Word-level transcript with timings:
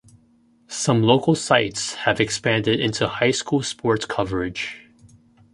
Some 0.67 1.03
local 1.03 1.35
sites 1.35 1.93
have 1.93 2.19
expanded 2.19 2.79
into 2.79 3.07
high 3.07 3.29
school 3.29 3.61
sports 3.61 4.03
coverage. 4.05 4.87